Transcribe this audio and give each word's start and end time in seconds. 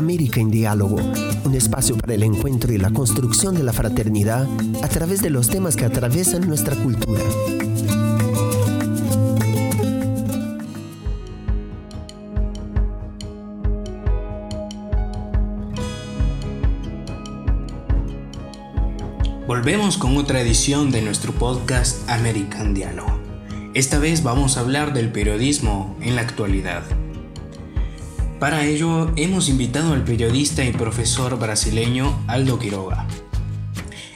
América 0.00 0.40
en 0.40 0.50
Diálogo, 0.50 0.96
un 1.44 1.54
espacio 1.54 1.94
para 1.98 2.14
el 2.14 2.22
encuentro 2.22 2.72
y 2.72 2.78
la 2.78 2.90
construcción 2.90 3.54
de 3.54 3.62
la 3.62 3.74
fraternidad 3.74 4.48
a 4.82 4.88
través 4.88 5.20
de 5.20 5.28
los 5.28 5.50
temas 5.50 5.76
que 5.76 5.84
atraviesan 5.84 6.48
nuestra 6.48 6.74
cultura. 6.74 7.20
Volvemos 19.46 19.98
con 19.98 20.16
otra 20.16 20.40
edición 20.40 20.90
de 20.90 21.02
nuestro 21.02 21.32
podcast 21.32 22.08
American 22.08 22.72
Diálogo. 22.72 23.20
Esta 23.74 23.98
vez 23.98 24.22
vamos 24.22 24.56
a 24.56 24.60
hablar 24.60 24.94
del 24.94 25.12
periodismo 25.12 25.94
en 26.00 26.16
la 26.16 26.22
actualidad. 26.22 26.84
Para 28.40 28.64
ello 28.64 29.12
hemos 29.16 29.50
invitado 29.50 29.92
al 29.92 30.02
periodista 30.02 30.64
y 30.64 30.72
profesor 30.72 31.38
brasileño 31.38 32.24
Aldo 32.26 32.58
Quiroga. 32.58 33.06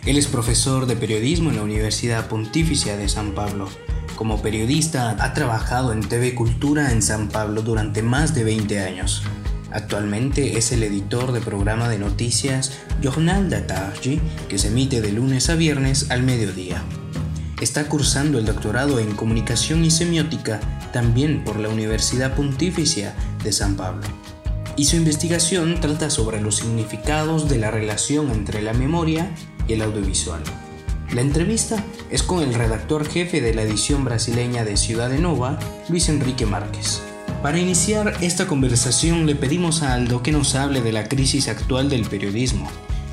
Él 0.06 0.16
es 0.16 0.28
profesor 0.28 0.86
de 0.86 0.96
periodismo 0.96 1.50
en 1.50 1.56
la 1.56 1.62
Universidad 1.62 2.26
Pontificia 2.26 2.96
de 2.96 3.10
San 3.10 3.32
Pablo. 3.32 3.68
Como 4.16 4.40
periodista 4.40 5.14
ha 5.22 5.34
trabajado 5.34 5.92
en 5.92 6.00
TV 6.00 6.34
Cultura 6.34 6.90
en 6.90 7.02
San 7.02 7.28
Pablo 7.28 7.60
durante 7.60 8.02
más 8.02 8.34
de 8.34 8.44
20 8.44 8.80
años. 8.80 9.22
Actualmente 9.70 10.56
es 10.56 10.72
el 10.72 10.84
editor 10.84 11.32
de 11.32 11.42
programa 11.42 11.90
de 11.90 11.98
noticias 11.98 12.78
Jornal 13.02 13.50
da 13.50 13.66
Tarde, 13.66 14.20
que 14.48 14.56
se 14.56 14.68
emite 14.68 15.02
de 15.02 15.12
lunes 15.12 15.50
a 15.50 15.54
viernes 15.54 16.10
al 16.10 16.22
mediodía. 16.22 16.82
Está 17.60 17.88
cursando 17.88 18.38
el 18.38 18.46
doctorado 18.46 18.98
en 18.98 19.14
Comunicación 19.14 19.84
y 19.84 19.90
Semiótica 19.90 20.60
también 20.92 21.44
por 21.44 21.60
la 21.60 21.68
Universidad 21.68 22.34
Pontificia 22.34 23.14
de 23.44 23.52
San 23.52 23.76
Pablo. 23.76 24.02
Y 24.76 24.86
su 24.86 24.96
investigación 24.96 25.80
trata 25.80 26.10
sobre 26.10 26.40
los 26.40 26.56
significados 26.56 27.48
de 27.48 27.58
la 27.58 27.70
relación 27.70 28.30
entre 28.32 28.60
la 28.60 28.72
memoria 28.72 29.30
y 29.68 29.74
el 29.74 29.82
audiovisual. 29.82 30.42
La 31.12 31.20
entrevista 31.20 31.82
es 32.10 32.24
con 32.24 32.42
el 32.42 32.54
redactor 32.54 33.06
jefe 33.06 33.40
de 33.40 33.54
la 33.54 33.62
edición 33.62 34.04
brasileña 34.04 34.64
de 34.64 34.76
Ciudad 34.76 35.08
de 35.08 35.20
Nova, 35.20 35.60
Luis 35.88 36.08
Enrique 36.08 36.46
Márquez. 36.46 37.02
Para 37.40 37.60
iniciar 37.60 38.16
esta 38.20 38.48
conversación 38.48 39.26
le 39.26 39.36
pedimos 39.36 39.82
a 39.82 39.94
Aldo 39.94 40.24
que 40.24 40.32
nos 40.32 40.56
hable 40.56 40.80
de 40.80 40.92
la 40.92 41.08
crisis 41.08 41.46
actual 41.46 41.88
del 41.88 42.04
periodismo. 42.04 42.68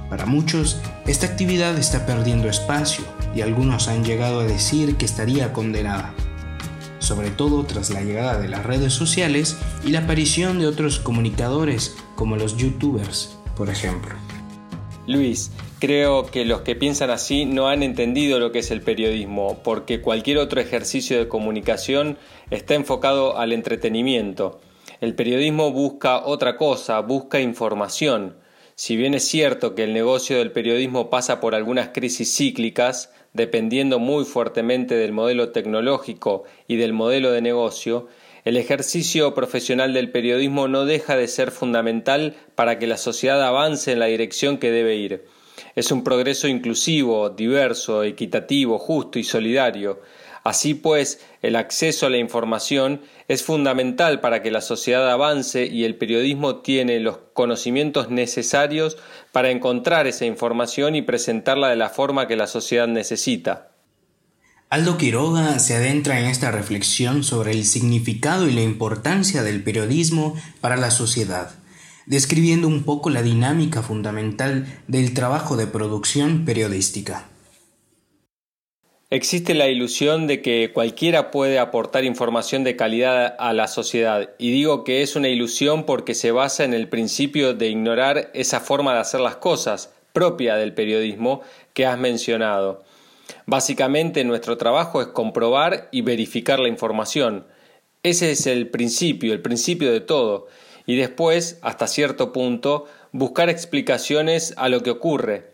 Para 0.09 0.25
muchos, 0.25 0.77
esta 1.05 1.27
actividad 1.27 1.77
está 1.77 2.07
perdiendo 2.07 2.49
espacio 2.49 3.03
y 3.35 3.41
algunos 3.41 3.87
han 3.87 4.03
llegado 4.03 4.41
a 4.41 4.43
decir 4.43 4.97
que 4.97 5.05
estaría 5.05 5.53
condenada 5.53 6.13
sobre 7.01 7.31
todo 7.31 7.65
tras 7.65 7.89
la 7.89 8.03
llegada 8.03 8.39
de 8.39 8.47
las 8.47 8.63
redes 8.63 8.93
sociales 8.93 9.57
y 9.83 9.89
la 9.89 9.99
aparición 9.99 10.59
de 10.59 10.67
otros 10.67 10.99
comunicadores 10.99 11.97
como 12.15 12.38
los 12.38 12.55
youtubers, 12.57 13.38
por 13.57 13.69
ejemplo. 13.69 14.15
Luis, 15.07 15.51
creo 15.79 16.27
que 16.27 16.45
los 16.45 16.61
que 16.61 16.75
piensan 16.75 17.09
así 17.09 17.45
no 17.45 17.67
han 17.67 17.81
entendido 17.81 18.39
lo 18.39 18.51
que 18.51 18.59
es 18.59 18.69
el 18.69 18.81
periodismo, 18.81 19.59
porque 19.63 19.99
cualquier 19.99 20.38
otro 20.38 20.61
ejercicio 20.61 21.17
de 21.17 21.27
comunicación 21.27 22.17
está 22.51 22.75
enfocado 22.75 23.38
al 23.38 23.51
entretenimiento. 23.51 24.61
El 25.01 25.16
periodismo 25.16 25.71
busca 25.71 26.23
otra 26.23 26.55
cosa, 26.55 26.99
busca 26.99 27.41
información. 27.41 28.35
Si 28.75 28.95
bien 28.95 29.14
es 29.14 29.27
cierto 29.27 29.75
que 29.75 29.83
el 29.83 29.94
negocio 29.94 30.38
del 30.38 30.52
periodismo 30.52 31.09
pasa 31.09 31.39
por 31.39 31.55
algunas 31.55 31.89
crisis 31.89 32.36
cíclicas, 32.36 33.11
dependiendo 33.33 34.00
muy 34.00 34.25
fuertemente 34.25 34.95
del 34.95 35.11
modelo 35.11 35.52
tecnológico 35.52 36.44
y 36.67 36.78
del 36.78 36.94
modelo 36.94 37.31
de 37.31 37.41
negocio, 37.41 38.08
el 38.44 38.58
ejercicio 38.58 39.36
profesional 39.36 39.94
del 39.94 40.11
periodismo 40.11 40.67
no 40.67 40.86
deja 40.86 41.16
de 41.16 41.28
ser 41.28 41.52
fundamental 41.52 42.36
para 42.55 42.80
que 42.80 42.88
la 42.88 42.97
sociedad 42.97 43.41
avance 43.44 43.91
en 43.91 44.00
la 44.00 44.08
dirección 44.08 44.58
que 44.58 44.72
debe 44.72 44.95
ir. 44.95 45.25
Es 45.75 45.91
un 45.91 46.03
progreso 46.03 46.47
inclusivo, 46.47 47.30
diverso, 47.30 48.03
equitativo, 48.03 48.79
justo 48.79 49.19
y 49.19 49.24
solidario, 49.24 50.01
Así 50.44 50.74
pues, 50.74 51.19
el 51.41 51.56
acceso 51.56 52.07
a 52.07 52.09
la 52.09 52.18
información 52.18 53.02
es 53.28 53.44
fundamental 53.44 54.22
para 54.22 54.41
que 54.41 54.50
la 54.50 54.62
sociedad 54.62 55.09
avance 55.12 55.68
y 55.68 55.84
el 55.84 55.96
periodismo 55.96 56.57
tiene 56.57 57.00
los 57.00 57.19
conocimientos 57.34 58.09
necesarios 58.09 58.97
para 59.31 59.51
encontrar 59.51 60.07
esa 60.07 60.25
información 60.25 60.96
y 60.96 61.03
presentarla 61.03 61.69
de 61.69 61.75
la 61.75 61.90
forma 61.90 62.28
que 62.28 62.35
la 62.35 62.47
sociedad 62.47 62.88
necesita. 62.88 63.72
Aldo 64.69 64.97
Quiroga 64.97 65.59
se 65.59 65.75
adentra 65.75 66.19
en 66.19 66.25
esta 66.25 66.50
reflexión 66.50 67.24
sobre 67.24 67.51
el 67.51 67.66
significado 67.66 68.47
y 68.47 68.53
la 68.53 68.62
importancia 68.62 69.44
del 69.44 69.62
periodismo 69.62 70.35
para 70.62 70.78
la 70.78 70.91
sociedad, 70.91 71.51
describiendo 72.06 72.68
un 72.68 72.84
poco 72.84 73.09
la 73.09 73.22
dinámica 73.22 73.84
fundamental 73.84 74.66
del 74.88 75.13
trabajo 75.13 75.57
de 75.57 75.68
producción 75.68 76.46
periodística. 76.46 77.28
Existe 79.13 79.55
la 79.55 79.67
ilusión 79.67 80.25
de 80.25 80.41
que 80.41 80.72
cualquiera 80.73 81.31
puede 81.31 81.59
aportar 81.59 82.05
información 82.05 82.63
de 82.63 82.77
calidad 82.77 83.35
a 83.39 83.51
la 83.51 83.67
sociedad, 83.67 84.29
y 84.38 84.51
digo 84.51 84.85
que 84.85 85.01
es 85.01 85.17
una 85.17 85.27
ilusión 85.27 85.85
porque 85.85 86.16
se 86.16 86.31
basa 86.31 86.63
en 86.63 86.73
el 86.73 86.88
principio 86.88 87.53
de 87.53 87.67
ignorar 87.67 88.31
esa 88.33 88.61
forma 88.61 88.94
de 88.94 89.01
hacer 89.01 89.19
las 89.19 89.35
cosas 89.35 89.94
propia 90.13 90.55
del 90.55 90.73
periodismo 90.73 91.41
que 91.73 91.85
has 91.85 92.00
mencionado. 92.00 92.85
Básicamente 93.45 94.23
nuestro 94.23 94.55
trabajo 94.55 95.01
es 95.01 95.07
comprobar 95.07 95.89
y 95.91 96.03
verificar 96.03 96.61
la 96.61 96.69
información. 96.69 97.45
Ese 98.03 98.31
es 98.31 98.47
el 98.47 98.69
principio, 98.69 99.33
el 99.33 99.41
principio 99.41 99.91
de 99.91 100.00
todo, 100.00 100.47
y 100.85 100.95
después, 100.95 101.59
hasta 101.63 101.88
cierto 101.88 102.31
punto, 102.31 102.85
buscar 103.11 103.50
explicaciones 103.50 104.53
a 104.55 104.69
lo 104.69 104.83
que 104.83 104.91
ocurre, 104.91 105.50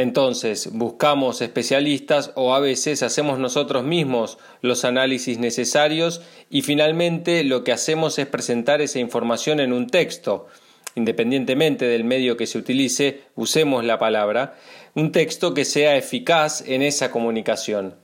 entonces, 0.00 0.70
buscamos 0.72 1.42
especialistas 1.42 2.32
o 2.34 2.54
a 2.54 2.60
veces 2.60 3.02
hacemos 3.02 3.38
nosotros 3.38 3.84
mismos 3.84 4.38
los 4.62 4.86
análisis 4.86 5.38
necesarios 5.38 6.22
y 6.48 6.62
finalmente 6.62 7.44
lo 7.44 7.64
que 7.64 7.72
hacemos 7.72 8.18
es 8.18 8.26
presentar 8.26 8.80
esa 8.80 8.98
información 8.98 9.60
en 9.60 9.74
un 9.74 9.88
texto, 9.88 10.46
independientemente 10.94 11.84
del 11.84 12.04
medio 12.04 12.38
que 12.38 12.46
se 12.46 12.56
utilice, 12.56 13.24
usemos 13.34 13.84
la 13.84 13.98
palabra, 13.98 14.56
un 14.94 15.12
texto 15.12 15.52
que 15.52 15.66
sea 15.66 15.98
eficaz 15.98 16.62
en 16.66 16.80
esa 16.80 17.10
comunicación. 17.10 17.96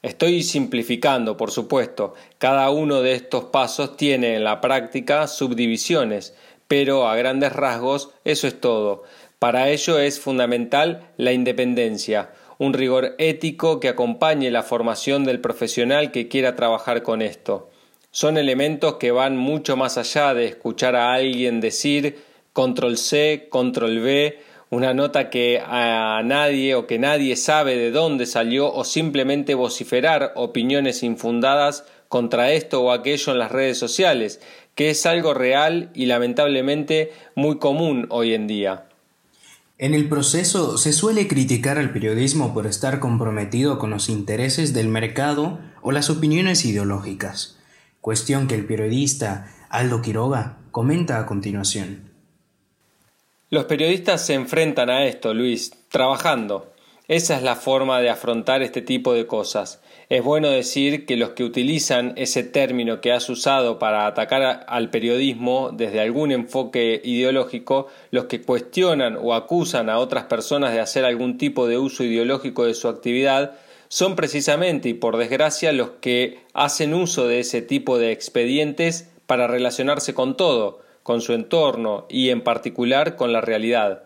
Estoy 0.00 0.42
simplificando, 0.42 1.36
por 1.36 1.50
supuesto, 1.50 2.14
cada 2.38 2.70
uno 2.70 3.02
de 3.02 3.12
estos 3.12 3.44
pasos 3.44 3.98
tiene 3.98 4.36
en 4.36 4.44
la 4.44 4.62
práctica 4.62 5.26
subdivisiones, 5.26 6.34
pero 6.66 7.08
a 7.08 7.16
grandes 7.16 7.52
rasgos 7.52 8.10
eso 8.24 8.46
es 8.46 8.58
todo. 8.58 9.04
Para 9.38 9.68
ello 9.68 9.98
es 9.98 10.18
fundamental 10.18 11.10
la 11.18 11.32
independencia, 11.32 12.30
un 12.56 12.72
rigor 12.72 13.16
ético 13.18 13.80
que 13.80 13.90
acompañe 13.90 14.50
la 14.50 14.62
formación 14.62 15.24
del 15.24 15.42
profesional 15.42 16.10
que 16.10 16.26
quiera 16.26 16.56
trabajar 16.56 17.02
con 17.02 17.20
esto. 17.20 17.68
Son 18.10 18.38
elementos 18.38 18.94
que 18.94 19.10
van 19.10 19.36
mucho 19.36 19.76
más 19.76 19.98
allá 19.98 20.32
de 20.32 20.46
escuchar 20.46 20.96
a 20.96 21.12
alguien 21.12 21.60
decir 21.60 22.16
control 22.54 22.96
C, 22.96 23.48
control 23.50 23.98
V, 23.98 24.38
una 24.70 24.94
nota 24.94 25.28
que 25.28 25.62
a 25.62 26.22
nadie 26.24 26.74
o 26.74 26.86
que 26.86 26.98
nadie 26.98 27.36
sabe 27.36 27.76
de 27.76 27.90
dónde 27.90 28.24
salió 28.24 28.72
o 28.72 28.84
simplemente 28.84 29.54
vociferar 29.54 30.32
opiniones 30.36 31.02
infundadas 31.02 31.84
contra 32.08 32.52
esto 32.52 32.80
o 32.80 32.90
aquello 32.90 33.32
en 33.34 33.38
las 33.38 33.52
redes 33.52 33.76
sociales, 33.76 34.40
que 34.74 34.88
es 34.88 35.04
algo 35.04 35.34
real 35.34 35.90
y 35.92 36.06
lamentablemente 36.06 37.12
muy 37.34 37.58
común 37.58 38.06
hoy 38.08 38.32
en 38.32 38.46
día. 38.46 38.86
En 39.78 39.92
el 39.92 40.08
proceso 40.08 40.78
se 40.78 40.94
suele 40.94 41.28
criticar 41.28 41.76
al 41.76 41.92
periodismo 41.92 42.54
por 42.54 42.66
estar 42.66 42.98
comprometido 42.98 43.78
con 43.78 43.90
los 43.90 44.08
intereses 44.08 44.72
del 44.72 44.88
mercado 44.88 45.58
o 45.82 45.92
las 45.92 46.08
opiniones 46.08 46.64
ideológicas, 46.64 47.58
cuestión 48.00 48.48
que 48.48 48.54
el 48.54 48.64
periodista 48.64 49.54
Aldo 49.68 50.00
Quiroga 50.00 50.56
comenta 50.70 51.18
a 51.18 51.26
continuación. 51.26 52.10
Los 53.50 53.66
periodistas 53.66 54.24
se 54.24 54.32
enfrentan 54.32 54.88
a 54.88 55.04
esto, 55.04 55.34
Luis, 55.34 55.72
trabajando. 55.90 56.72
Esa 57.06 57.36
es 57.36 57.42
la 57.42 57.54
forma 57.54 58.00
de 58.00 58.08
afrontar 58.08 58.62
este 58.62 58.80
tipo 58.80 59.12
de 59.12 59.26
cosas. 59.26 59.82
Es 60.08 60.22
bueno 60.22 60.50
decir 60.50 61.04
que 61.04 61.16
los 61.16 61.30
que 61.30 61.42
utilizan 61.42 62.12
ese 62.14 62.44
término 62.44 63.00
que 63.00 63.10
has 63.10 63.28
usado 63.28 63.80
para 63.80 64.06
atacar 64.06 64.64
al 64.68 64.88
periodismo 64.88 65.70
desde 65.72 66.00
algún 66.00 66.30
enfoque 66.30 67.00
ideológico, 67.02 67.88
los 68.12 68.26
que 68.26 68.40
cuestionan 68.40 69.18
o 69.20 69.34
acusan 69.34 69.90
a 69.90 69.98
otras 69.98 70.26
personas 70.26 70.72
de 70.72 70.78
hacer 70.78 71.04
algún 71.04 71.38
tipo 71.38 71.66
de 71.66 71.78
uso 71.78 72.04
ideológico 72.04 72.66
de 72.66 72.74
su 72.74 72.86
actividad, 72.86 73.56
son 73.88 74.14
precisamente 74.14 74.90
y 74.90 74.94
por 74.94 75.16
desgracia 75.16 75.72
los 75.72 75.90
que 76.00 76.38
hacen 76.54 76.94
uso 76.94 77.26
de 77.26 77.40
ese 77.40 77.60
tipo 77.60 77.98
de 77.98 78.12
expedientes 78.12 79.10
para 79.26 79.48
relacionarse 79.48 80.14
con 80.14 80.36
todo, 80.36 80.82
con 81.02 81.20
su 81.20 81.32
entorno 81.32 82.06
y 82.08 82.30
en 82.30 82.42
particular 82.42 83.16
con 83.16 83.32
la 83.32 83.40
realidad. 83.40 84.05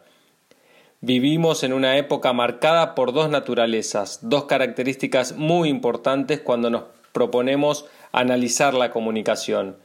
Vivimos 1.02 1.64
en 1.64 1.72
una 1.72 1.96
época 1.96 2.34
marcada 2.34 2.94
por 2.94 3.14
dos 3.14 3.30
naturalezas, 3.30 4.18
dos 4.20 4.44
características 4.44 5.34
muy 5.34 5.70
importantes 5.70 6.40
cuando 6.40 6.68
nos 6.68 6.82
proponemos 7.12 7.86
analizar 8.12 8.74
la 8.74 8.90
comunicación. 8.90 9.78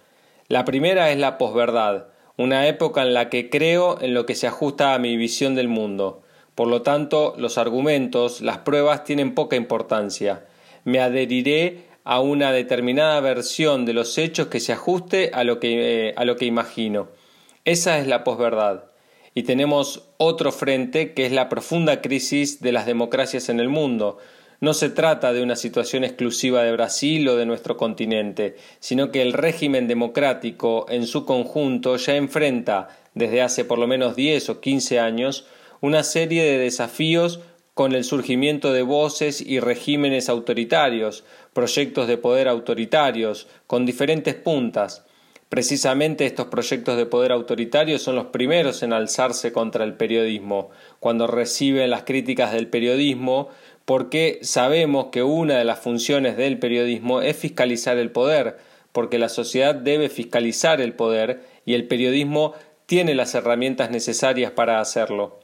La 0.50 0.66
primera 0.66 1.12
es 1.12 1.18
la 1.18 1.38
posverdad, 1.38 2.08
una 2.36 2.68
época 2.68 3.02
en 3.02 3.14
la 3.14 3.30
que 3.30 3.50
creo 3.50 3.98
en 4.02 4.14
lo 4.14 4.26
que 4.26 4.36
se 4.36 4.48
ajusta 4.48 4.94
a 4.94 5.00
mi 5.00 5.16
visión 5.16 5.56
del 5.56 5.70
mundo. 5.70 6.22
Por 6.54 6.68
lo 6.68 6.82
tanto, 6.82 7.34
los 7.38 7.58
argumentos, 7.58 8.42
las 8.42 8.58
pruebas 8.58 9.06
tienen 9.06 9.36
poca 9.36 9.56
importancia. 9.56 10.44
Me 10.84 11.00
adheriré 11.00 11.86
a 12.04 12.20
una 12.20 12.52
determinada 12.52 13.22
versión 13.22 13.86
de 13.86 13.94
los 13.94 14.18
hechos 14.18 14.48
que 14.48 14.60
se 14.60 14.74
ajuste 14.74 15.32
a 15.34 15.46
lo 15.46 15.62
que, 15.62 16.10
eh, 16.10 16.14
a 16.18 16.26
lo 16.26 16.36
que 16.36 16.44
imagino. 16.44 17.08
Esa 17.64 18.00
es 18.00 18.08
la 18.08 18.26
posverdad. 18.26 18.95
Y 19.36 19.44
tenemos 19.44 20.10
otro 20.18 20.52
frente 20.52 21.14
que 21.14 21.28
es 21.28 21.32
la 21.32 21.50
profunda 21.50 22.02
crisis 22.02 22.62
de 22.62 22.72
las 22.72 22.88
democracias 22.88 23.50
en 23.50 23.60
el 23.60 23.70
mundo, 23.70 24.18
no 24.62 24.74
se 24.74 24.90
trata 24.90 25.34
de 25.34 25.44
una 25.44 25.58
situación 25.58 26.04
exclusiva 26.04 26.64
de 26.64 26.72
Brasil 26.72 27.28
o 27.28 27.36
de 27.36 27.46
nuestro 27.46 27.76
continente, 27.76 28.56
sino 28.80 29.12
que 29.12 29.22
el 29.22 29.34
régimen 29.34 29.88
democrático 29.88 30.86
en 30.90 31.06
su 31.06 31.26
conjunto 31.26 31.98
ya 31.98 32.16
enfrenta, 32.16 32.88
desde 33.14 33.42
hace 33.42 33.66
por 33.66 33.78
lo 33.78 33.88
menos 33.88 34.16
10 34.16 34.50
o 34.50 34.62
15 34.62 35.00
años, 35.00 35.46
una 35.82 36.04
serie 36.04 36.44
de 36.44 36.58
desafíos 36.58 37.42
con 37.74 37.94
el 37.94 38.06
surgimiento 38.06 38.72
de 38.72 38.84
voces 38.84 39.42
y 39.42 39.60
regímenes 39.60 40.30
autoritarios, 40.30 41.26
proyectos 41.52 42.08
de 42.08 42.18
poder 42.18 42.48
autoritarios, 42.48 43.48
con 43.68 43.86
diferentes 43.86 44.36
puntas. 44.36 45.06
Precisamente 45.50 46.26
estos 46.26 46.48
proyectos 46.48 46.98
de 46.98 47.06
poder 47.06 47.32
autoritario 47.32 48.00
son 48.00 48.16
los 48.16 48.26
primeros 48.26 48.82
en 48.82 48.94
alzarse 48.94 49.52
contra 49.52 49.84
el 49.84 49.94
periodismo. 49.94 50.72
Cuando 51.00 51.28
reciben 51.28 51.92
las 51.92 52.04
críticas 52.04 52.52
del 52.52 52.68
periodismo, 52.68 53.50
porque 53.86 54.40
sabemos 54.42 55.08
que 55.12 55.22
una 55.22 55.58
de 55.58 55.64
las 55.64 55.80
funciones 55.80 56.36
del 56.36 56.58
periodismo 56.58 57.22
es 57.22 57.38
fiscalizar 57.38 57.98
el 57.98 58.12
poder, 58.12 58.58
porque 58.92 59.20
la 59.20 59.30
sociedad 59.30 59.76
debe 59.76 60.10
fiscalizar 60.10 60.82
el 60.82 60.94
poder 60.94 61.44
y 61.66 61.76
el 61.76 61.88
periodismo 61.88 62.54
tiene 62.88 63.14
las 63.14 63.36
herramientas 63.36 63.92
necesarias 63.92 64.52
para 64.52 64.80
hacerlo. 64.80 65.40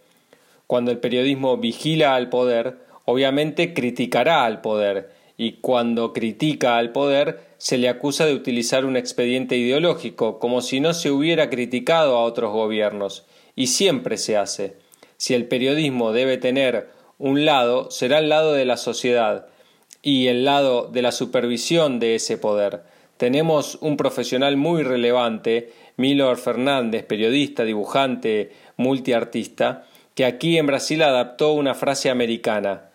Cuando 0.66 0.90
el 0.90 0.98
periodismo 0.98 1.58
vigila 1.58 2.16
al 2.16 2.30
poder, 2.30 2.78
obviamente 3.06 3.74
criticará 3.74 4.46
al 4.46 4.62
poder, 4.62 5.12
y 5.38 5.54
cuando 5.54 6.14
critica 6.14 6.78
al 6.78 6.92
poder 6.92 7.51
se 7.62 7.78
le 7.78 7.90
acusa 7.90 8.26
de 8.26 8.34
utilizar 8.34 8.86
un 8.86 8.98
expediente 8.98 9.56
ideológico, 9.56 10.40
como 10.40 10.62
si 10.62 10.80
no 10.80 10.96
se 10.96 11.12
hubiera 11.12 11.52
criticado 11.52 12.18
a 12.18 12.24
otros 12.24 12.52
gobiernos, 12.52 13.24
y 13.56 13.68
siempre 13.68 14.18
se 14.18 14.36
hace. 14.36 14.78
Si 15.18 15.36
el 15.36 15.46
periodismo 15.46 16.12
debe 16.12 16.40
tener 16.40 16.90
un 17.20 17.46
lado 17.46 17.92
será 17.92 18.18
el 18.18 18.30
lado 18.30 18.54
de 18.54 18.66
la 18.66 18.78
sociedad 18.78 19.46
y 20.02 20.26
el 20.26 20.44
lado 20.44 20.90
de 20.92 21.04
la 21.04 21.12
supervisión 21.12 22.00
de 22.00 22.16
ese 22.16 22.36
poder. 22.36 22.82
Tenemos 23.18 23.78
un 23.80 23.96
profesional 23.96 24.58
muy 24.58 24.82
relevante, 24.82 25.72
Milor 25.98 26.38
Fernández, 26.38 27.06
periodista, 27.06 27.64
dibujante, 27.64 28.54
multiartista, 28.76 29.86
que 30.16 30.26
aquí 30.26 30.58
en 30.58 30.66
Brasil 30.66 31.04
adaptó 31.04 31.54
una 31.54 31.76
frase 31.76 32.10
americana. 32.10 32.90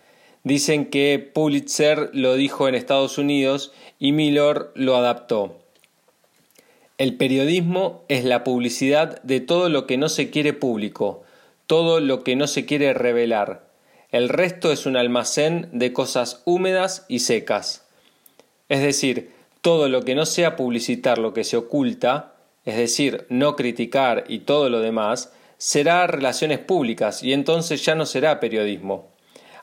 Dicen 0.46 0.90
que 0.90 1.18
Pulitzer 1.18 2.10
lo 2.12 2.36
dijo 2.36 2.68
en 2.68 2.76
Estados 2.76 3.18
Unidos 3.18 3.72
y 3.98 4.12
Milor 4.12 4.70
lo 4.76 4.94
adaptó. 4.94 5.58
El 6.98 7.16
periodismo 7.16 8.04
es 8.06 8.24
la 8.24 8.44
publicidad 8.44 9.20
de 9.24 9.40
todo 9.40 9.68
lo 9.68 9.88
que 9.88 9.96
no 9.96 10.08
se 10.08 10.30
quiere 10.30 10.52
público, 10.52 11.24
todo 11.66 11.98
lo 11.98 12.22
que 12.22 12.36
no 12.36 12.46
se 12.46 12.64
quiere 12.64 12.94
revelar. 12.94 13.66
El 14.12 14.28
resto 14.28 14.70
es 14.70 14.86
un 14.86 14.96
almacén 14.96 15.68
de 15.72 15.92
cosas 15.92 16.42
húmedas 16.44 17.06
y 17.08 17.18
secas. 17.18 17.84
Es 18.68 18.82
decir, 18.82 19.32
todo 19.62 19.88
lo 19.88 20.02
que 20.02 20.14
no 20.14 20.26
sea 20.26 20.54
publicitar 20.54 21.18
lo 21.18 21.34
que 21.34 21.42
se 21.42 21.56
oculta, 21.56 22.34
es 22.64 22.76
decir, 22.76 23.26
no 23.30 23.56
criticar 23.56 24.22
y 24.28 24.38
todo 24.38 24.70
lo 24.70 24.78
demás, 24.78 25.32
será 25.58 26.06
relaciones 26.06 26.60
públicas 26.60 27.24
y 27.24 27.32
entonces 27.32 27.84
ya 27.84 27.96
no 27.96 28.06
será 28.06 28.38
periodismo. 28.38 29.15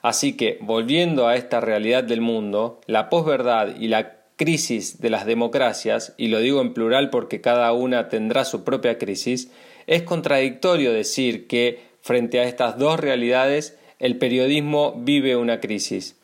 Así 0.04 0.36
que, 0.36 0.60
volviendo 0.60 1.28
a 1.28 1.38
esta 1.38 1.62
realidad 1.62 2.04
del 2.04 2.20
mundo, 2.20 2.82
la 2.88 3.10
posverdad 3.10 3.78
y 3.80 3.88
la 3.88 4.18
crisis 4.36 5.00
de 5.00 5.10
las 5.10 5.26
democracias, 5.26 6.14
y 6.18 6.28
lo 6.28 6.40
digo 6.40 6.60
en 6.60 6.74
plural 6.74 7.10
porque 7.10 7.40
cada 7.40 7.72
una 7.72 8.10
tendrá 8.10 8.44
su 8.44 8.66
propia 8.66 8.98
crisis, 8.98 9.50
es 9.88 10.04
contradictorio 10.04 10.92
decir 10.92 11.48
que, 11.48 11.80
frente 12.02 12.42
a 12.42 12.44
estas 12.44 12.78
dos 12.78 13.00
realidades, 13.00 13.80
el 14.00 14.18
periodismo 14.18 14.94
vive 14.98 15.38
una 15.38 15.62
crisis. 15.62 16.20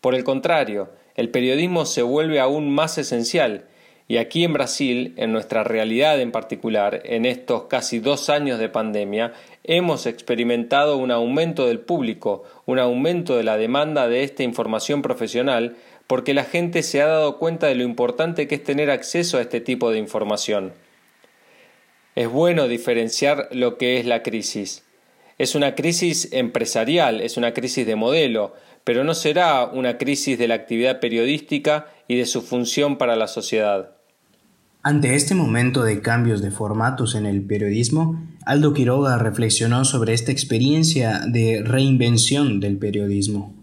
Por 0.00 0.14
el 0.14 0.22
contrario, 0.22 0.90
el 1.16 1.28
periodismo 1.30 1.86
se 1.86 2.02
vuelve 2.02 2.38
aún 2.38 2.70
más 2.70 2.98
esencial, 2.98 3.64
y 4.06 4.18
aquí 4.18 4.44
en 4.44 4.52
Brasil, 4.52 5.14
en 5.16 5.32
nuestra 5.32 5.64
realidad 5.64 6.20
en 6.20 6.30
particular, 6.30 7.00
en 7.04 7.24
estos 7.24 7.64
casi 7.64 8.00
dos 8.00 8.28
años 8.28 8.58
de 8.58 8.68
pandemia, 8.68 9.32
hemos 9.62 10.04
experimentado 10.04 10.98
un 10.98 11.10
aumento 11.10 11.66
del 11.66 11.80
público, 11.80 12.44
un 12.66 12.78
aumento 12.78 13.36
de 13.36 13.44
la 13.44 13.56
demanda 13.56 14.06
de 14.06 14.22
esta 14.22 14.42
información 14.42 15.00
profesional, 15.00 15.76
porque 16.06 16.34
la 16.34 16.44
gente 16.44 16.82
se 16.82 17.00
ha 17.00 17.06
dado 17.06 17.38
cuenta 17.38 17.66
de 17.66 17.76
lo 17.76 17.84
importante 17.84 18.46
que 18.46 18.56
es 18.56 18.62
tener 18.62 18.90
acceso 18.90 19.38
a 19.38 19.40
este 19.40 19.62
tipo 19.62 19.90
de 19.90 19.98
información. 19.98 20.74
Es 22.14 22.28
bueno 22.28 22.68
diferenciar 22.68 23.48
lo 23.52 23.78
que 23.78 23.98
es 23.98 24.04
la 24.04 24.22
crisis. 24.22 24.84
Es 25.38 25.54
una 25.54 25.74
crisis 25.74 26.28
empresarial, 26.32 27.22
es 27.22 27.38
una 27.38 27.54
crisis 27.54 27.86
de 27.86 27.96
modelo, 27.96 28.54
pero 28.84 29.02
no 29.02 29.14
será 29.14 29.64
una 29.66 29.98
crisis 29.98 30.38
de 30.38 30.48
la 30.48 30.54
actividad 30.54 31.00
periodística 31.00 31.88
y 32.06 32.16
de 32.16 32.26
su 32.26 32.42
función 32.42 32.98
para 32.98 33.16
la 33.16 33.26
sociedad. 33.26 33.94
Ante 34.82 35.14
este 35.14 35.34
momento 35.34 35.82
de 35.82 36.02
cambios 36.02 36.42
de 36.42 36.50
formatos 36.50 37.14
en 37.14 37.24
el 37.24 37.42
periodismo, 37.42 38.22
Aldo 38.44 38.74
Quiroga 38.74 39.16
reflexionó 39.16 39.86
sobre 39.86 40.12
esta 40.12 40.30
experiencia 40.30 41.22
de 41.26 41.62
reinvención 41.64 42.60
del 42.60 42.76
periodismo. 42.76 43.54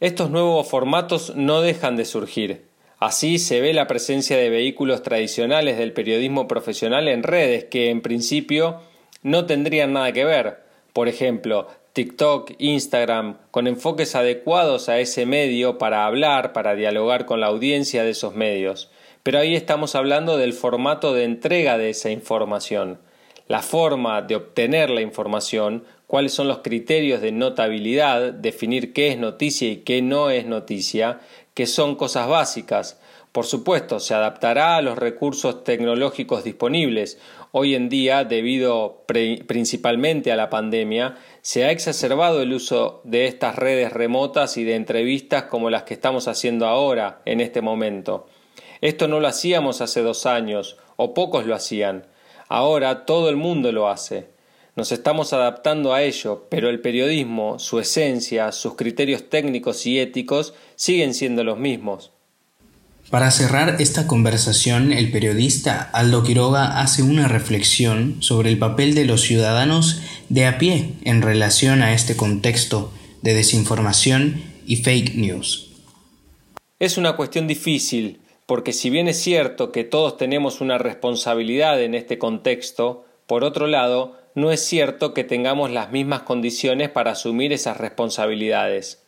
Estos 0.00 0.30
nuevos 0.30 0.68
formatos 0.68 1.34
no 1.36 1.60
dejan 1.60 1.94
de 1.94 2.04
surgir. 2.04 2.66
Así 2.98 3.38
se 3.38 3.60
ve 3.60 3.72
la 3.72 3.86
presencia 3.86 4.36
de 4.36 4.50
vehículos 4.50 5.04
tradicionales 5.04 5.78
del 5.78 5.92
periodismo 5.92 6.48
profesional 6.48 7.06
en 7.06 7.22
redes 7.22 7.66
que, 7.66 7.90
en 7.90 8.00
principio, 8.00 8.80
no 9.22 9.46
tendrían 9.46 9.92
nada 9.92 10.12
que 10.12 10.24
ver. 10.24 10.64
Por 10.92 11.06
ejemplo, 11.06 11.68
TikTok, 11.98 12.52
Instagram, 12.58 13.38
con 13.50 13.66
enfoques 13.66 14.14
adecuados 14.14 14.88
a 14.88 15.00
ese 15.00 15.26
medio 15.26 15.78
para 15.78 16.06
hablar, 16.06 16.52
para 16.52 16.76
dialogar 16.76 17.26
con 17.26 17.40
la 17.40 17.48
audiencia 17.48 18.04
de 18.04 18.10
esos 18.10 18.36
medios. 18.36 18.88
Pero 19.24 19.40
ahí 19.40 19.56
estamos 19.56 19.96
hablando 19.96 20.36
del 20.36 20.52
formato 20.52 21.12
de 21.12 21.24
entrega 21.24 21.76
de 21.76 21.90
esa 21.90 22.10
información, 22.10 23.00
la 23.48 23.62
forma 23.62 24.22
de 24.22 24.36
obtener 24.36 24.90
la 24.90 25.00
información, 25.00 25.82
cuáles 26.06 26.32
son 26.32 26.46
los 26.46 26.58
criterios 26.58 27.20
de 27.20 27.32
notabilidad, 27.32 28.32
definir 28.32 28.92
qué 28.92 29.08
es 29.08 29.18
noticia 29.18 29.68
y 29.68 29.78
qué 29.78 30.00
no 30.00 30.30
es 30.30 30.46
noticia, 30.46 31.18
que 31.52 31.66
son 31.66 31.96
cosas 31.96 32.28
básicas. 32.28 33.00
Por 33.32 33.44
supuesto, 33.44 33.98
se 33.98 34.14
adaptará 34.14 34.76
a 34.76 34.82
los 34.82 34.96
recursos 34.96 35.64
tecnológicos 35.64 36.44
disponibles. 36.44 37.18
Hoy 37.50 37.74
en 37.74 37.88
día, 37.88 38.24
debido 38.24 39.04
principalmente 39.06 40.32
a 40.32 40.36
la 40.36 40.50
pandemia, 40.50 41.16
se 41.40 41.64
ha 41.64 41.70
exacerbado 41.70 42.42
el 42.42 42.52
uso 42.52 43.00
de 43.04 43.26
estas 43.26 43.56
redes 43.56 43.92
remotas 43.92 44.58
y 44.58 44.64
de 44.64 44.74
entrevistas 44.74 45.44
como 45.44 45.70
las 45.70 45.84
que 45.84 45.94
estamos 45.94 46.28
haciendo 46.28 46.66
ahora, 46.66 47.22
en 47.24 47.40
este 47.40 47.62
momento. 47.62 48.26
Esto 48.82 49.08
no 49.08 49.18
lo 49.18 49.28
hacíamos 49.28 49.80
hace 49.80 50.02
dos 50.02 50.26
años, 50.26 50.76
o 50.96 51.14
pocos 51.14 51.46
lo 51.46 51.54
hacían. 51.54 52.06
Ahora 52.48 53.06
todo 53.06 53.30
el 53.30 53.36
mundo 53.36 53.72
lo 53.72 53.88
hace. 53.88 54.28
Nos 54.76 54.92
estamos 54.92 55.32
adaptando 55.32 55.94
a 55.94 56.02
ello, 56.02 56.46
pero 56.50 56.68
el 56.68 56.80
periodismo, 56.80 57.58
su 57.58 57.80
esencia, 57.80 58.52
sus 58.52 58.74
criterios 58.74 59.28
técnicos 59.30 59.86
y 59.86 59.98
éticos 59.98 60.54
siguen 60.76 61.14
siendo 61.14 61.44
los 61.44 61.58
mismos. 61.58 62.12
Para 63.10 63.30
cerrar 63.30 63.80
esta 63.80 64.06
conversación, 64.06 64.92
el 64.92 65.10
periodista 65.10 65.80
Aldo 65.94 66.22
Quiroga 66.22 66.78
hace 66.80 67.02
una 67.02 67.26
reflexión 67.26 68.16
sobre 68.20 68.50
el 68.50 68.58
papel 68.58 68.94
de 68.94 69.06
los 69.06 69.22
ciudadanos 69.22 70.02
de 70.28 70.44
a 70.44 70.58
pie 70.58 70.92
en 71.04 71.22
relación 71.22 71.80
a 71.80 71.94
este 71.94 72.18
contexto 72.18 72.92
de 73.22 73.32
desinformación 73.32 74.42
y 74.66 74.76
fake 74.76 75.14
news. 75.14 75.70
Es 76.78 76.98
una 76.98 77.16
cuestión 77.16 77.46
difícil, 77.46 78.20
porque 78.44 78.74
si 78.74 78.90
bien 78.90 79.08
es 79.08 79.16
cierto 79.18 79.72
que 79.72 79.84
todos 79.84 80.18
tenemos 80.18 80.60
una 80.60 80.76
responsabilidad 80.76 81.82
en 81.82 81.94
este 81.94 82.18
contexto, 82.18 83.06
por 83.26 83.42
otro 83.42 83.66
lado, 83.66 84.18
no 84.34 84.52
es 84.52 84.60
cierto 84.60 85.14
que 85.14 85.24
tengamos 85.24 85.70
las 85.70 85.90
mismas 85.92 86.22
condiciones 86.22 86.90
para 86.90 87.12
asumir 87.12 87.54
esas 87.54 87.78
responsabilidades 87.78 89.02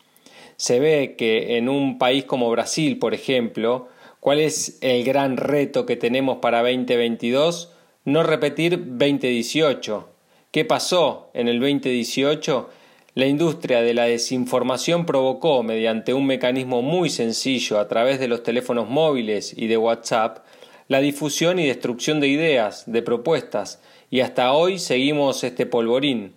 se 0.61 0.79
ve 0.79 1.15
que 1.17 1.57
en 1.57 1.71
un 1.71 1.97
país 1.97 2.25
como 2.25 2.51
Brasil, 2.51 2.99
por 2.99 3.15
ejemplo, 3.15 3.89
¿cuál 4.21 4.41
es 4.41 4.77
el 4.83 5.05
gran 5.05 5.39
reto 5.39 5.87
que 5.87 5.97
tenemos 5.97 6.41
para 6.41 6.59
2022? 6.59 7.73
No 8.05 8.23
repetir 8.25 8.79
2018. 8.79 10.07
¿Qué 10.51 10.67
pasó 10.67 11.31
en 11.33 11.49
el 11.49 11.61
2018? 11.61 12.69
La 13.15 13.27
industria 13.27 13.81
de 13.81 13.95
la 13.95 14.05
desinformación 14.05 15.07
provocó, 15.07 15.63
mediante 15.63 16.13
un 16.13 16.27
mecanismo 16.27 16.83
muy 16.83 17.09
sencillo 17.09 17.79
a 17.79 17.89
través 17.89 18.21
de 18.21 18.29
los 18.29 18.43
teléfonos 18.43 18.87
móviles 18.87 19.55
y 19.57 19.67
de 19.67 19.79
WhatsApp, 19.79 20.45
la 20.89 21.01
difusión 21.01 21.59
y 21.59 21.69
destrucción 21.69 22.21
de 22.21 22.29
ideas, 22.29 22.85
de 22.85 23.01
propuestas, 23.01 23.81
y 24.11 24.21
hasta 24.21 24.53
hoy 24.53 24.79
seguimos 24.79 25.43
este 25.43 25.65
polvorín. 25.65 26.35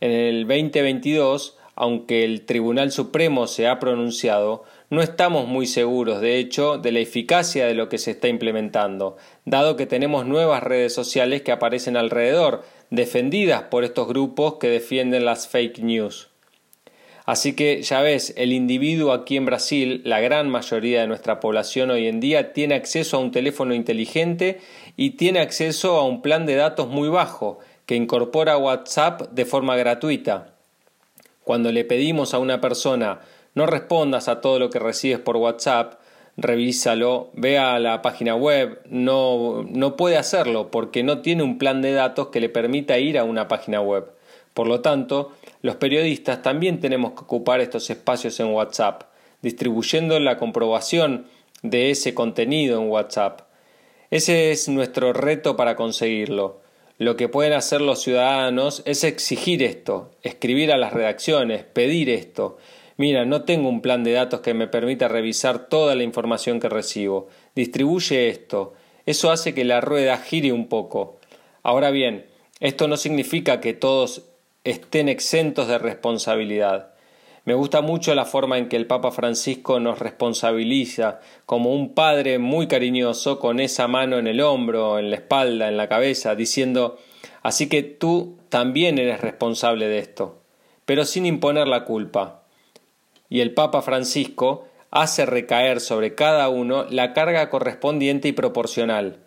En 0.00 0.12
el 0.12 0.46
2022, 0.46 1.58
aunque 1.76 2.24
el 2.24 2.42
Tribunal 2.42 2.92
Supremo 2.92 3.46
se 3.46 3.66
ha 3.66 3.78
pronunciado, 3.78 4.64
no 4.90 5.02
estamos 5.02 5.48
muy 5.48 5.66
seguros, 5.66 6.20
de 6.20 6.38
hecho, 6.38 6.78
de 6.78 6.92
la 6.92 7.00
eficacia 7.00 7.66
de 7.66 7.74
lo 7.74 7.88
que 7.88 7.98
se 7.98 8.12
está 8.12 8.28
implementando, 8.28 9.16
dado 9.44 9.76
que 9.76 9.86
tenemos 9.86 10.26
nuevas 10.26 10.62
redes 10.62 10.94
sociales 10.94 11.42
que 11.42 11.52
aparecen 11.52 11.96
alrededor, 11.96 12.64
defendidas 12.90 13.62
por 13.62 13.84
estos 13.84 14.06
grupos 14.06 14.54
que 14.54 14.68
defienden 14.68 15.24
las 15.24 15.48
fake 15.48 15.80
news. 15.80 16.28
Así 17.26 17.56
que 17.56 17.80
ya 17.80 18.02
ves, 18.02 18.34
el 18.36 18.52
individuo 18.52 19.12
aquí 19.12 19.38
en 19.38 19.46
Brasil, 19.46 20.02
la 20.04 20.20
gran 20.20 20.50
mayoría 20.50 21.00
de 21.00 21.06
nuestra 21.06 21.40
población 21.40 21.90
hoy 21.90 22.06
en 22.06 22.20
día, 22.20 22.52
tiene 22.52 22.74
acceso 22.74 23.16
a 23.16 23.20
un 23.20 23.32
teléfono 23.32 23.74
inteligente 23.74 24.60
y 24.96 25.10
tiene 25.12 25.40
acceso 25.40 25.96
a 25.96 26.04
un 26.04 26.20
plan 26.20 26.44
de 26.44 26.54
datos 26.54 26.88
muy 26.88 27.08
bajo, 27.08 27.60
que 27.86 27.96
incorpora 27.96 28.58
WhatsApp 28.58 29.32
de 29.32 29.46
forma 29.46 29.74
gratuita. 29.76 30.53
Cuando 31.44 31.70
le 31.70 31.84
pedimos 31.84 32.34
a 32.34 32.38
una 32.38 32.60
persona 32.60 33.20
no 33.54 33.66
respondas 33.66 34.28
a 34.28 34.40
todo 34.40 34.58
lo 34.58 34.70
que 34.70 34.78
recibes 34.78 35.20
por 35.20 35.36
WhatsApp, 35.36 36.00
revísalo, 36.36 37.30
vea 37.34 37.78
la 37.78 38.02
página 38.02 38.34
web, 38.34 38.80
no, 38.86 39.64
no 39.68 39.96
puede 39.96 40.16
hacerlo 40.16 40.70
porque 40.70 41.02
no 41.02 41.20
tiene 41.20 41.42
un 41.42 41.58
plan 41.58 41.80
de 41.80 41.92
datos 41.92 42.28
que 42.28 42.40
le 42.40 42.48
permita 42.48 42.98
ir 42.98 43.18
a 43.18 43.24
una 43.24 43.46
página 43.46 43.80
web. 43.80 44.10
Por 44.54 44.66
lo 44.66 44.80
tanto, 44.80 45.32
los 45.62 45.76
periodistas 45.76 46.42
también 46.42 46.80
tenemos 46.80 47.12
que 47.12 47.20
ocupar 47.20 47.60
estos 47.60 47.88
espacios 47.90 48.38
en 48.40 48.52
WhatsApp, 48.52 49.04
distribuyendo 49.42 50.18
la 50.18 50.36
comprobación 50.38 51.26
de 51.62 51.90
ese 51.90 52.14
contenido 52.14 52.80
en 52.80 52.88
WhatsApp. 52.88 53.42
Ese 54.10 54.50
es 54.52 54.68
nuestro 54.68 55.12
reto 55.12 55.56
para 55.56 55.76
conseguirlo. 55.76 56.63
Lo 56.98 57.16
que 57.16 57.28
pueden 57.28 57.54
hacer 57.54 57.80
los 57.80 58.02
ciudadanos 58.02 58.82
es 58.84 59.02
exigir 59.02 59.64
esto, 59.64 60.12
escribir 60.22 60.72
a 60.72 60.76
las 60.76 60.92
redacciones, 60.92 61.64
pedir 61.64 62.08
esto. 62.08 62.56
Mira, 62.96 63.24
no 63.24 63.42
tengo 63.42 63.68
un 63.68 63.82
plan 63.82 64.04
de 64.04 64.12
datos 64.12 64.40
que 64.40 64.54
me 64.54 64.68
permita 64.68 65.08
revisar 65.08 65.66
toda 65.66 65.96
la 65.96 66.04
información 66.04 66.60
que 66.60 66.68
recibo. 66.68 67.28
Distribuye 67.56 68.28
esto. 68.28 68.74
Eso 69.06 69.32
hace 69.32 69.54
que 69.54 69.64
la 69.64 69.80
rueda 69.80 70.18
gire 70.18 70.52
un 70.52 70.68
poco. 70.68 71.18
Ahora 71.64 71.90
bien, 71.90 72.26
esto 72.60 72.86
no 72.86 72.96
significa 72.96 73.60
que 73.60 73.74
todos 73.74 74.22
estén 74.62 75.08
exentos 75.08 75.66
de 75.66 75.78
responsabilidad. 75.78 76.93
Me 77.44 77.52
gusta 77.54 77.82
mucho 77.82 78.14
la 78.14 78.24
forma 78.24 78.56
en 78.56 78.68
que 78.68 78.76
el 78.76 78.86
Papa 78.86 79.10
Francisco 79.10 79.78
nos 79.78 79.98
responsabiliza, 79.98 81.20
como 81.44 81.74
un 81.74 81.94
padre 81.94 82.38
muy 82.38 82.68
cariñoso 82.68 83.38
con 83.38 83.60
esa 83.60 83.86
mano 83.86 84.18
en 84.18 84.26
el 84.26 84.40
hombro, 84.40 84.98
en 84.98 85.10
la 85.10 85.16
espalda, 85.16 85.68
en 85.68 85.76
la 85.76 85.88
cabeza, 85.88 86.34
diciendo 86.34 86.98
Así 87.44 87.68
que 87.68 87.82
tú 87.82 88.38
también 88.48 88.98
eres 88.98 89.20
responsable 89.20 89.86
de 89.86 89.98
esto, 89.98 90.40
pero 90.86 91.04
sin 91.04 91.26
imponer 91.26 91.68
la 91.68 91.84
culpa. 91.84 92.44
Y 93.28 93.40
el 93.40 93.52
Papa 93.52 93.82
Francisco 93.82 94.66
hace 94.90 95.26
recaer 95.26 95.80
sobre 95.80 96.14
cada 96.14 96.48
uno 96.48 96.86
la 96.88 97.12
carga 97.12 97.50
correspondiente 97.50 98.28
y 98.28 98.32
proporcional. 98.32 99.18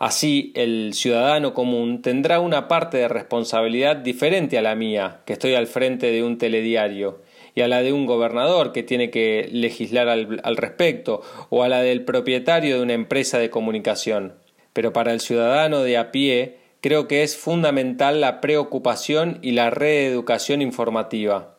Así, 0.00 0.50
el 0.56 0.94
ciudadano 0.94 1.54
común 1.54 2.02
tendrá 2.02 2.40
una 2.40 2.66
parte 2.66 2.96
de 2.96 3.06
responsabilidad 3.06 3.94
diferente 3.96 4.58
a 4.58 4.62
la 4.62 4.74
mía, 4.74 5.20
que 5.24 5.34
estoy 5.34 5.54
al 5.54 5.68
frente 5.68 6.10
de 6.10 6.24
un 6.24 6.38
telediario, 6.38 7.20
a 7.60 7.68
la 7.68 7.82
de 7.82 7.92
un 7.92 8.06
gobernador 8.06 8.72
que 8.72 8.82
tiene 8.82 9.10
que 9.10 9.48
legislar 9.52 10.08
al 10.08 10.56
respecto, 10.56 11.22
o 11.48 11.62
a 11.62 11.68
la 11.68 11.82
del 11.82 12.04
propietario 12.04 12.76
de 12.76 12.82
una 12.82 12.94
empresa 12.94 13.38
de 13.38 13.50
comunicación. 13.50 14.34
Pero 14.72 14.92
para 14.92 15.12
el 15.12 15.20
ciudadano 15.20 15.82
de 15.82 15.96
a 15.96 16.12
pie 16.12 16.56
creo 16.80 17.08
que 17.08 17.22
es 17.22 17.36
fundamental 17.36 18.20
la 18.20 18.40
preocupación 18.40 19.38
y 19.42 19.52
la 19.52 19.70
reeducación 19.70 20.62
informativa. 20.62 21.56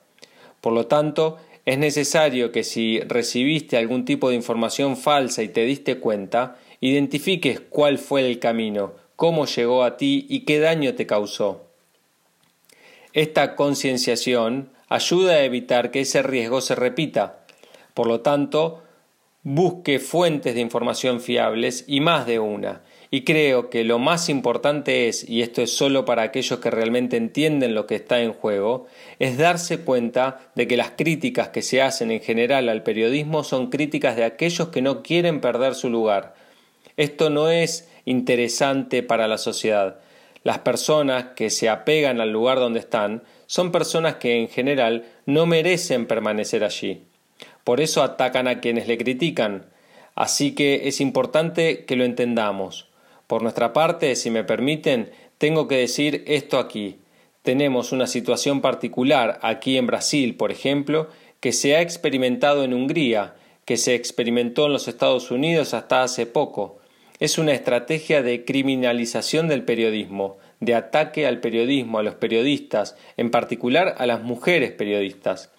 Por 0.61 0.73
lo 0.73 0.87
tanto, 0.87 1.37
es 1.65 1.77
necesario 1.77 2.51
que 2.51 2.63
si 2.63 2.99
recibiste 3.01 3.77
algún 3.77 4.05
tipo 4.05 4.29
de 4.29 4.35
información 4.35 4.97
falsa 4.97 5.43
y 5.43 5.49
te 5.49 5.63
diste 5.65 5.99
cuenta, 5.99 6.57
identifiques 6.79 7.59
cuál 7.59 7.99
fue 7.99 8.25
el 8.27 8.39
camino, 8.39 8.93
cómo 9.15 9.45
llegó 9.45 9.83
a 9.83 9.97
ti 9.97 10.25
y 10.29 10.41
qué 10.41 10.59
daño 10.59 10.95
te 10.95 11.05
causó. 11.05 11.67
Esta 13.13 13.55
concienciación 13.55 14.69
ayuda 14.91 15.35
a 15.35 15.43
evitar 15.45 15.89
que 15.89 16.01
ese 16.01 16.21
riesgo 16.21 16.59
se 16.59 16.75
repita. 16.75 17.45
Por 17.93 18.07
lo 18.07 18.19
tanto, 18.19 18.83
busque 19.41 19.99
fuentes 19.99 20.53
de 20.53 20.59
información 20.59 21.21
fiables 21.21 21.85
y 21.87 22.01
más 22.01 22.27
de 22.27 22.39
una. 22.39 22.81
Y 23.09 23.23
creo 23.23 23.69
que 23.69 23.85
lo 23.85 23.99
más 23.99 24.27
importante 24.27 25.07
es, 25.07 25.27
y 25.29 25.43
esto 25.43 25.61
es 25.61 25.71
solo 25.71 26.03
para 26.03 26.23
aquellos 26.23 26.59
que 26.59 26.69
realmente 26.69 27.15
entienden 27.15 27.73
lo 27.73 27.87
que 27.87 27.95
está 27.95 28.19
en 28.21 28.33
juego, 28.33 28.87
es 29.17 29.37
darse 29.37 29.79
cuenta 29.79 30.51
de 30.55 30.67
que 30.67 30.75
las 30.75 30.91
críticas 30.91 31.47
que 31.49 31.61
se 31.61 31.81
hacen 31.81 32.11
en 32.11 32.19
general 32.19 32.67
al 32.67 32.83
periodismo 32.83 33.45
son 33.45 33.69
críticas 33.69 34.17
de 34.17 34.25
aquellos 34.25 34.69
que 34.69 34.81
no 34.81 35.03
quieren 35.03 35.39
perder 35.39 35.73
su 35.73 35.89
lugar. 35.89 36.35
Esto 36.97 37.29
no 37.29 37.49
es 37.49 37.89
interesante 38.03 39.03
para 39.03 39.29
la 39.29 39.37
sociedad. 39.37 40.01
Las 40.43 40.59
personas 40.59 41.25
que 41.35 41.49
se 41.49 41.69
apegan 41.69 42.19
al 42.19 42.31
lugar 42.31 42.59
donde 42.59 42.79
están 42.79 43.23
son 43.45 43.71
personas 43.71 44.15
que 44.15 44.37
en 44.37 44.47
general 44.47 45.05
no 45.25 45.45
merecen 45.45 46.07
permanecer 46.07 46.63
allí. 46.63 47.03
Por 47.63 47.79
eso 47.79 48.01
atacan 48.01 48.47
a 48.47 48.59
quienes 48.59 48.87
le 48.87 48.97
critican. 48.97 49.67
Así 50.15 50.53
que 50.53 50.87
es 50.87 50.99
importante 50.99 51.85
que 51.85 51.95
lo 51.95 52.05
entendamos. 52.05 52.89
Por 53.27 53.43
nuestra 53.43 53.71
parte, 53.71 54.15
si 54.15 54.29
me 54.29 54.43
permiten, 54.43 55.11
tengo 55.37 55.67
que 55.67 55.77
decir 55.77 56.23
esto 56.27 56.59
aquí. 56.59 56.99
Tenemos 57.43 57.91
una 57.91 58.07
situación 58.07 58.61
particular 58.61 59.39
aquí 59.41 59.77
en 59.77 59.87
Brasil, 59.87 60.35
por 60.35 60.51
ejemplo, 60.51 61.07
que 61.39 61.53
se 61.53 61.75
ha 61.75 61.81
experimentado 61.81 62.63
en 62.63 62.73
Hungría, 62.73 63.35
que 63.65 63.77
se 63.77 63.95
experimentó 63.95 64.65
en 64.65 64.73
los 64.73 64.87
Estados 64.87 65.31
Unidos 65.31 65.73
hasta 65.73 66.03
hace 66.03 66.25
poco. 66.25 66.80
Es 67.21 67.37
una 67.37 67.53
estrategia 67.53 68.23
de 68.23 68.45
criminalización 68.45 69.47
del 69.47 69.63
periodismo, 69.63 70.39
de 70.59 70.73
ataque 70.73 71.27
al 71.27 71.39
periodismo, 71.39 71.99
a 71.99 72.03
los 72.03 72.15
periodistas, 72.15 72.97
en 73.15 73.29
particular 73.29 73.93
a 73.99 74.07
las 74.07 74.23
mujeres 74.23 74.71
periodistas. 74.71 75.51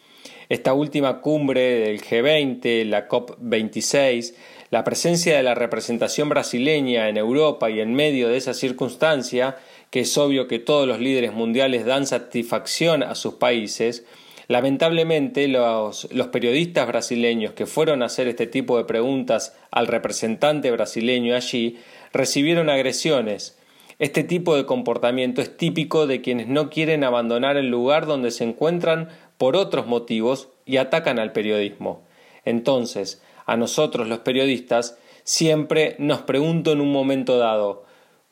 Esta 0.49 0.75
última 0.75 1.21
cumbre 1.21 1.79
del 1.79 2.03
G20, 2.03 2.85
la 2.87 3.07
COP26, 3.07 4.35
la 4.71 4.83
presencia 4.83 5.37
de 5.37 5.45
la 5.45 5.55
representación 5.55 6.29
brasileña 6.29 7.09
en 7.09 7.17
Europa 7.17 7.71
y 7.71 7.79
en 7.79 7.95
medio 7.95 8.29
de 8.29 8.39
esa 8.39 8.55
circunstancia, 8.55 9.57
que 9.91 10.01
es 10.01 10.19
obvio 10.19 10.49
que 10.49 10.59
todos 10.59 10.89
los 10.89 10.99
líderes 10.99 11.33
mundiales 11.33 11.85
dan 11.85 12.09
satisfacción 12.09 13.05
a 13.05 13.15
sus 13.15 13.35
países, 13.35 14.05
lamentablemente 14.53 15.49
los, 15.49 16.07
periodistas 16.31 16.87
brasileños 16.87 17.55
que 17.55 17.65
fueron 17.65 18.03
a 18.03 18.07
hacer 18.07 18.29
este 18.29 18.47
tipo 18.47 18.77
de 18.77 18.85
preguntas 18.85 19.57
al 19.71 19.87
representante 19.87 20.71
brasileño 20.71 21.35
allí 21.35 21.79
recibieron 22.13 22.69
agresiones, 22.69 23.59
este 23.99 24.25
tipo 24.25 24.55
de 24.55 24.67
comportamiento 24.67 25.41
es 25.41 25.57
típico 25.57 26.07
de 26.07 26.21
quienes 26.21 26.49
no 26.49 26.69
quieren 26.69 27.03
abandonar 27.03 27.57
el 27.57 27.69
lugar 27.69 28.05
donde 28.05 28.31
se 28.31 28.45
encuentran 28.45 29.09
por 29.39 29.57
otros 29.57 29.87
motivos 29.87 30.51
y 30.67 30.77
atacan 30.77 31.19
al 31.19 31.33
periodismo. 31.33 32.03
Entonces, 32.45 33.23
a 33.47 33.57
nosotros 33.57 34.07
los 34.07 34.19
periodistas 34.19 34.99
siempre 35.25 35.97
nos 35.99 36.21
pregunto 36.21 36.73
en 36.73 36.83
un 36.83 36.93
momento 36.93 37.39
dado, 37.39 37.87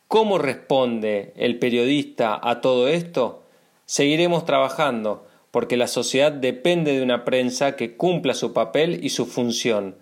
¿cómo 0.07 0.37
responde 0.37 1.33
el 1.35 1.57
periodista 1.57 2.39
a 2.43 2.61
todo 2.61 2.87
esto? 2.89 3.41
Seguiremos 3.85 4.45
trabajando, 4.45 5.25
porque 5.51 5.77
la 5.77 5.87
sociedad 5.87 6.31
depende 6.31 6.93
de 6.93 7.03
una 7.03 7.25
prensa 7.25 7.75
que 7.75 7.95
cumpla 7.95 8.33
su 8.33 8.53
papel 8.53 8.99
y 9.03 9.09
su 9.09 9.25
función. 9.25 9.95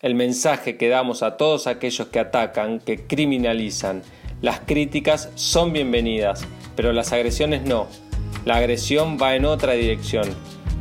El 0.00 0.14
mensaje 0.14 0.76
que 0.76 0.88
damos 0.88 1.22
a 1.22 1.36
todos 1.36 1.66
aquellos 1.66 2.08
que 2.08 2.18
atacan, 2.18 2.80
que 2.80 3.06
criminalizan, 3.06 4.02
las 4.42 4.60
críticas 4.60 5.30
son 5.34 5.72
bienvenidas, 5.72 6.46
pero 6.74 6.92
las 6.92 7.12
agresiones 7.12 7.62
no. 7.62 7.86
La 8.44 8.56
agresión 8.56 9.16
va 9.20 9.34
en 9.34 9.44
otra 9.44 9.72
dirección, 9.72 10.28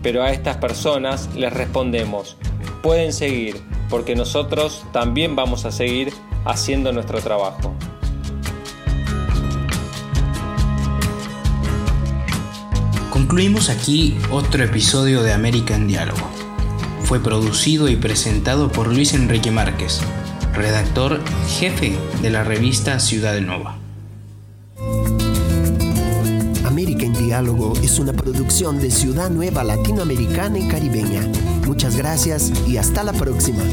pero 0.04 0.24
a 0.24 0.32
estas 0.32 0.58
personas 0.58 1.34
les 1.36 1.54
respondemos, 1.54 2.38
pueden 2.84 3.14
seguir, 3.14 3.56
porque 3.90 4.16
nosotros 4.16 4.86
también 4.92 5.36
vamos 5.36 5.66
a 5.66 5.72
seguir 5.72 6.12
haciendo 6.46 6.92
nuestro 6.92 7.20
trabajo. 7.22 7.74
Concluimos 13.36 13.70
aquí 13.70 14.16
otro 14.32 14.64
episodio 14.64 15.22
de 15.22 15.34
América 15.34 15.76
en 15.76 15.88
Diálogo. 15.88 16.22
Fue 17.04 17.20
producido 17.20 17.90
y 17.90 17.98
presentado 17.98 18.72
por 18.72 18.88
Luis 18.88 19.14
Enrique 19.14 19.52
Márquez 19.52 20.00
redactor 20.54 21.20
jefe 21.50 21.98
de 22.22 22.30
la 22.30 22.46
revista 22.46 22.98
Ciudad 23.02 23.38
Nova. 23.42 23.78
América 26.64 27.04
en 27.04 27.12
Diálogo 27.12 27.74
es 27.84 28.00
una 28.00 28.14
producción 28.14 28.80
de 28.80 28.90
Ciudad 28.90 29.30
Nueva 29.30 29.66
Latinoamericana 29.66 30.58
y 30.58 30.70
Caribeña. 30.70 31.30
Muchas 31.68 31.98
gracias 31.98 32.54
y 32.66 32.78
hasta 32.78 33.04
la 33.04 33.12
próxima. 33.12 33.64